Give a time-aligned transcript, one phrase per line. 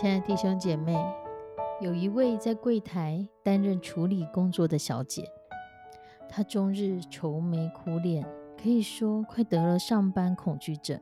[0.00, 0.94] 亲爱的弟兄姐妹，
[1.80, 5.24] 有一位在柜台担任处理工作的小姐，
[6.28, 8.24] 她终日愁眉苦脸，
[8.62, 11.00] 可以说快得了上班恐惧症。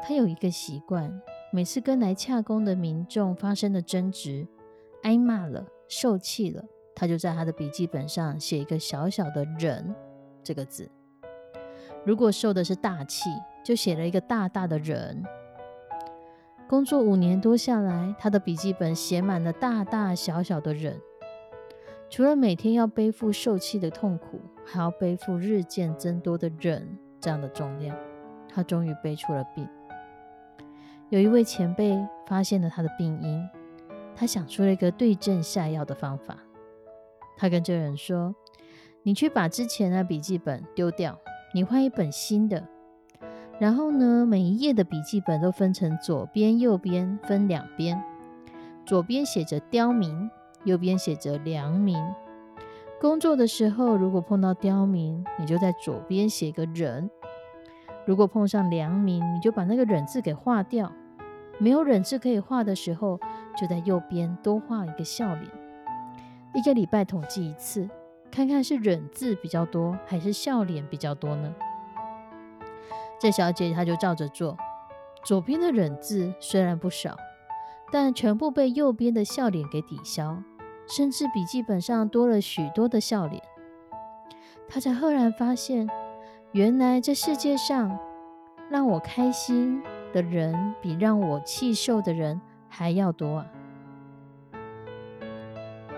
[0.00, 4.46] 她有一个习惯，每次跟来洽工的民众发生了争执、
[5.02, 6.62] 挨骂了、受气了，
[6.94, 9.92] 她就在她的笔记本上写一个小小的“忍”
[10.40, 10.88] 这个字。
[12.04, 13.28] 如果受的是大气，
[13.64, 15.20] 就写了一个大大的“忍”。
[16.68, 21.00] 工作五年多下来，他的笔记本写满了大大小小的忍。
[22.10, 27.96] 除了每天要背负受气的痛苦，还要背负日渐增多的忍这样的重量。
[28.48, 29.68] 他终于背出了病。
[31.08, 33.48] 有一位前辈发现了他的病因，
[34.16, 36.36] 他想出了一个对症下药的方法。
[37.36, 38.34] 他跟这人说
[39.04, 41.16] ：“你去把之前的笔记本丢掉，
[41.54, 42.66] 你换一本新的。”
[43.58, 48.02] 然后呢，每一页的笔记本都分成左边、右边，分两边。
[48.84, 50.30] 左边写着刁民，
[50.64, 51.96] 右边写着良民。
[53.00, 57.08] 工作的时候，如果碰到刁民，你就在左边写个忍；
[58.04, 60.92] 如果碰上良民，你就把那个忍字给划掉。
[61.58, 63.18] 没有忍字可以画的时候，
[63.58, 65.50] 就在右边多画一个笑脸。
[66.54, 67.88] 一个礼拜统计一次，
[68.30, 71.54] 看看是忍字比较多，还是笑脸比较多呢？
[73.18, 74.56] 这小姐她就照着做，
[75.24, 77.16] 左边的忍字虽然不少，
[77.90, 80.42] 但全部被右边的笑脸给抵消，
[80.88, 83.42] 甚至笔记本上多了许多的笑脸。
[84.68, 85.88] 她才赫然发现，
[86.52, 87.98] 原来这世界上
[88.68, 93.46] 让我开心的人，比让我气受的人还要多啊！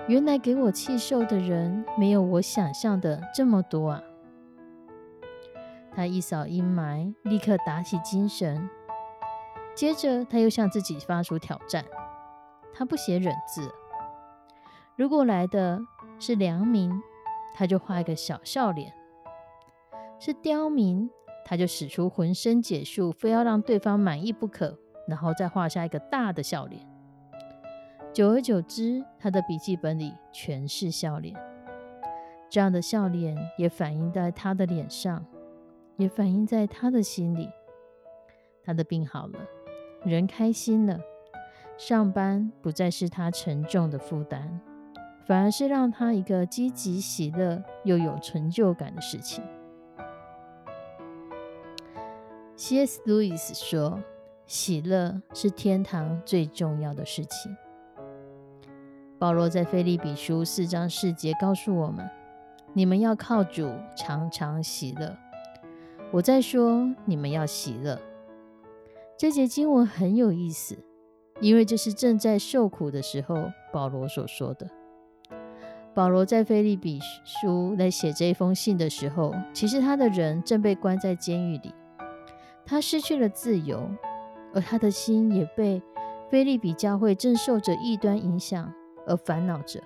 [0.06, 4.02] 原来给我气受的人，没有我想象的这么多啊！
[5.98, 8.70] 他一扫阴霾，立刻打起精神。
[9.74, 11.84] 接着，他又向自己发出挑战：
[12.72, 13.68] 他不写忍字。
[14.94, 15.80] 如果来的
[16.20, 17.02] 是良民，
[17.52, 18.92] 他就画一个小笑脸；
[20.20, 21.10] 是刁民，
[21.44, 26.80] 他就使出浑身解数，非要让对方满意不可，然后再画下一个大的笑脸。
[28.12, 31.34] 久而久之，他的笔记本里全是笑脸。
[32.48, 35.26] 这样的笑脸也反映在他的脸上。
[35.98, 37.50] 也反映在他的心里，
[38.62, 39.38] 他的病好了，
[40.04, 41.00] 人开心了，
[41.76, 44.60] 上班不再是他沉重的负担，
[45.26, 49.42] 反而是让他一个积极、喜乐又有成就感的事情。
[52.54, 53.00] C.S.
[53.04, 54.00] 路易斯说
[54.46, 57.56] ：“喜乐是天堂最重要的事情。”
[59.18, 62.08] 保罗在菲利比书四章四节告诉我们
[62.72, 65.16] ：“你们要靠主常常喜乐。”
[66.10, 68.00] 我在说，你们要喜乐。
[69.18, 70.78] 这节经文很有意思，
[71.40, 73.36] 因为这是正在受苦的时候
[73.70, 74.66] 保罗所说的。
[75.94, 81.74] 保罗在菲利比书来写这封信的时候，其实他的人正被关在监狱里，
[82.64, 83.86] 他失去了自由，
[84.54, 85.82] 而他的心也被
[86.30, 88.72] 菲利比教会正受着异端影响
[89.06, 89.82] 而烦恼着。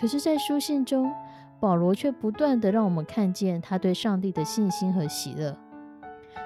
[0.00, 1.12] 可是，在书信中，
[1.60, 5.56] 保罗却不断的让我们看见他对上帝的信心和喜乐。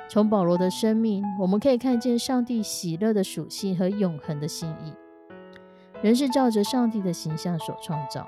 [0.08, 4.92] 从保罗的生命，我们可以看见上帝喜乐的属性和永恒的心意。
[6.00, 8.26] 人是照着上帝的形象所创造，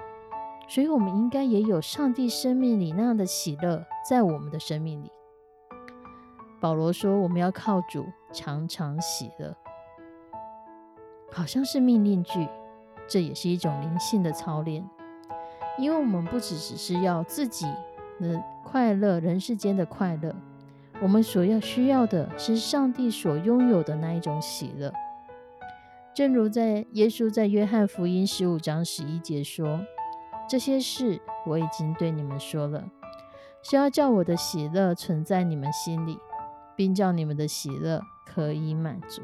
[0.68, 5.10] 所以我们应该也有上帝生命里那样的喜乐在我们的生命里。
[6.60, 9.56] 保罗说：“我们要靠主常常喜乐。”
[11.32, 12.48] 好像是命令句，
[13.08, 14.84] 这也是一种灵性的操练。
[15.80, 17.66] 因为我们不只只是要自己
[18.20, 20.34] 的快乐，人世间的快乐，
[21.00, 24.92] 我们所要需要的是上帝所拥有的那一种喜乐。
[26.12, 29.80] 正如在耶稣在约翰福音十五章十一节说
[30.46, 32.84] ：“这些事我已经对你们说了，
[33.62, 36.18] 是要叫我的喜乐存在你们心里，
[36.76, 39.22] 并叫你们的喜乐可以满足。”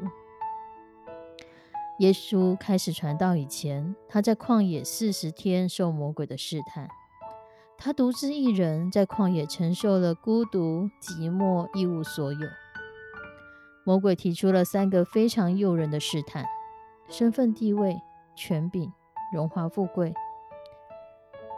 [1.98, 6.86] 耶稣开始传道以前，他在旷野四十天受魔鬼的试探。
[7.78, 12.48] 他独自一人在旷野承受了孤独、寂寞、一无所有。
[13.84, 16.44] 魔鬼提出了三个非常诱人的试探：
[17.08, 17.98] 身份、地位、
[18.34, 18.92] 权柄、
[19.32, 20.12] 荣华富贵。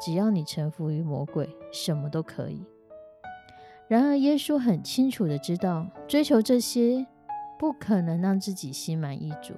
[0.00, 2.64] 只要你臣服于魔鬼，什么都可以。
[3.88, 7.06] 然而，耶稣很清楚的知道，追求这些
[7.58, 9.54] 不可能让自己心满意足，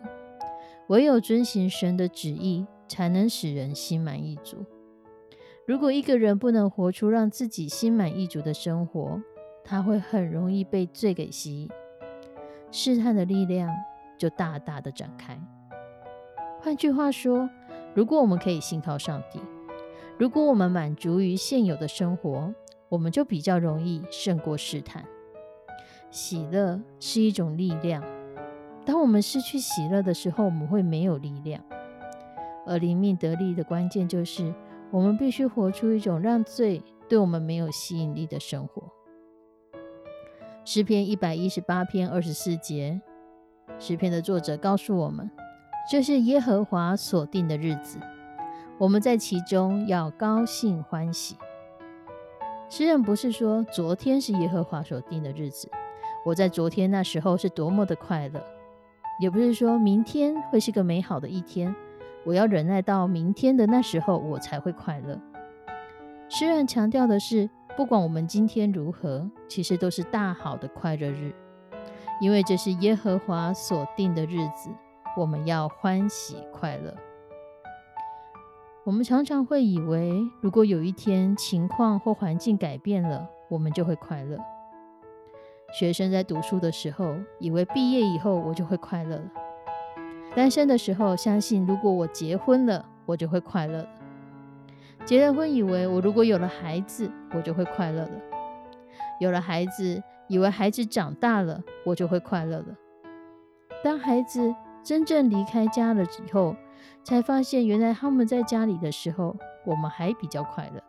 [0.91, 4.67] 唯有遵行神的旨意，才能使人心满意足。
[5.65, 9.23] 如果一个人不能活出让自己心满意足的生活，
[9.63, 11.71] 他会很容易被罪给吸引，
[12.73, 13.71] 试探的力量
[14.19, 15.41] 就大大的展开。
[16.61, 17.49] 换句话说，
[17.95, 19.39] 如果我们可以信靠上帝，
[20.19, 22.53] 如果我们满足于现有的生活，
[22.89, 25.05] 我们就比较容易胜过试探。
[26.11, 28.03] 喜乐是一种力量，
[28.91, 31.63] 当我们失去喜乐的时候，我们会没有力量。
[32.67, 34.53] 而灵命得力的关键就是。
[34.91, 38.83] 我们必须活出一种让罪对我们没有吸引力的生活。
[40.65, 43.01] 诗篇一百一十八篇二十四节，
[43.79, 45.31] 诗篇的作者告诉我们，
[45.89, 48.01] 这是耶和华所定的日子，
[48.79, 51.37] 我们在其中要高兴欢喜。
[52.69, 55.71] 诗人不是说昨天是耶和华所定的日子，
[56.27, 58.45] 我在昨天那时候是多么的快乐，
[59.21, 61.75] 也不是说明天会是个美好的一天。
[62.25, 65.21] 我要忍耐到明天的那时候，我才会快乐。
[66.29, 71.35] 诗人强调的是，不管我们今天如何，其实都是大好的快乐日，
[72.21, 74.71] 因为这是耶和华所定的日子，
[75.17, 76.95] 我们要欢喜快乐。
[78.85, 84.39] 我们常常会以为，如果有一天情况或环境改变了，我们就会快乐。
[85.73, 89.31] 学生在读书的时候，以为毕业以后我就会快乐了。
[90.35, 93.89] 单身的时候，相信如果我结婚了，我就会快乐了。
[95.05, 98.11] 结了婚，以为我如果有了孩子，我就会快乐了。
[99.21, 102.67] 有了孩子，以为孩子长大了，我就会快乐了。
[103.83, 106.55] 当孩子真正离开家了以后，
[107.03, 110.83] 才发现原来他们在家里的时候，我们还比较快乐。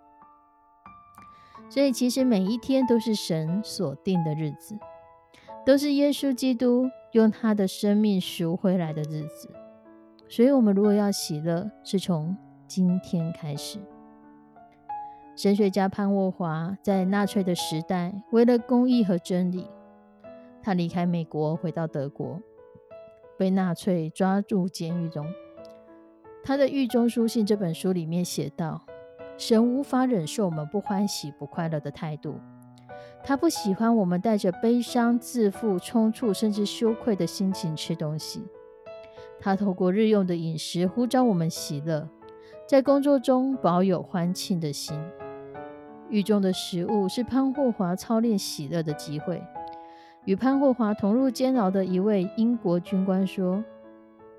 [1.72, 4.78] 所以，其实每一天都是神所定的日子，
[5.66, 6.90] 都是耶稣基督。
[7.14, 9.50] 用他的生命赎回来的日子，
[10.30, 12.38] 所以，我们如果要喜乐，是从
[12.68, 13.80] 今天开始。
[15.36, 19.68] 神学家潘沃华在纳粹的时代，为了公义和真理，
[20.64, 22.40] 他离开美国，回到德国，
[23.38, 25.26] 被纳粹抓住监狱中。
[26.46, 28.86] 他的《狱中书信》这本书里面写道
[29.38, 32.36] ：“神无法忍受我们不欢喜、不快乐的态度。”
[33.24, 38.44] 他不喜欢我们带着悲伤、自负、冲突，甚至羞愧的心情吃东西。
[39.40, 42.10] 他透过日用的饮食呼召我们喜乐，
[42.68, 45.00] 在工作中保有欢庆的心。
[46.10, 49.42] 狱中的食物是潘霍华操练喜乐的机会。
[50.26, 53.64] 与潘霍华同入监牢的一位英国军官说：“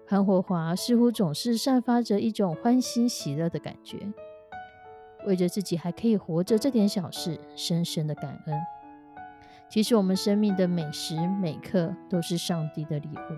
[0.06, 3.98] 潘霍华似乎总是散发着一种欢欣喜乐的感觉。”
[5.26, 8.60] 为着自己还可以活着这点小事，深深的感恩。
[9.68, 13.36] 其实我们生命的每时每刻都是上帝的礼物，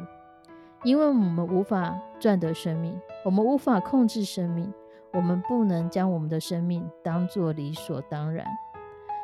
[0.83, 4.73] 因为我们无法赚得生命，我们无法控制生命，
[5.12, 8.47] 我们不能将我们的生命当作理所当然，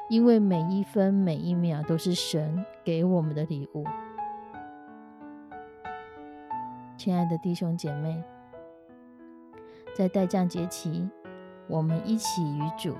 [0.09, 3.85] 因为每一分每一秒都是神给我们的礼物。
[6.97, 8.23] 亲爱的弟兄姐妹，
[9.97, 11.09] 在代降节期。
[11.70, 12.94] 我们一起与主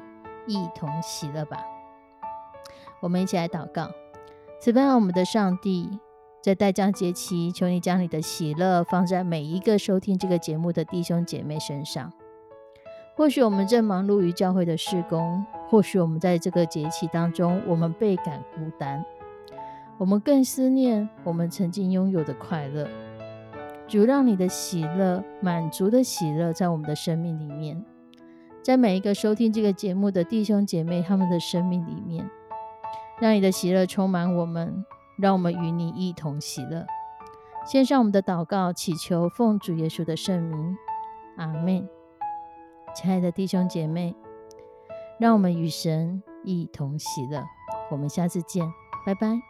[0.47, 1.59] 一同喜乐吧。
[3.01, 3.91] 我们一起来祷告，
[4.61, 5.99] 慈悲我们的上帝，
[6.43, 12.13] 在代降节期，求你将你的喜乐放在每一个收听这个节目的弟兄姐妹身上。
[13.17, 19.05] 或许我们正忙碌于教会的事工，或许我们在这个节期当中，我们倍感孤单，
[19.99, 22.89] 我们更思念我们曾经拥有的快乐。
[23.87, 27.85] 主，让你的喜乐、满足的喜乐，在我们的生命里面。
[28.63, 32.29] 在每一个收听这个节目的弟兄姐妹，他们的生命里面，
[33.19, 34.85] 让你的喜乐充满我们，
[35.17, 36.87] 让我们与你一同喜乐。
[37.67, 40.77] 献上我们的祷告，祈求奉主耶稣的圣名，
[41.37, 41.89] 阿门。
[42.95, 44.15] 亲爱的弟兄姐妹，
[45.19, 47.43] 让我们与神一同喜乐。
[47.91, 48.71] 我们下次见，
[49.07, 49.50] 拜拜。